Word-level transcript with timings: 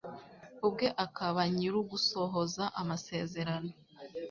ubwe 0.67 0.87
akaba 1.05 1.41
Nyir 1.53 1.73
ugusohoza 1.81 2.63
amasezerano 2.81 3.71